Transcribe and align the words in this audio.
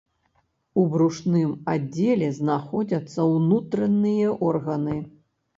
У 0.83 0.85
брушным 0.93 1.51
аддзеле 1.75 2.31
знаходзяцца 2.39 3.27
ўнутраныя 3.35 4.33
органы. 4.49 4.99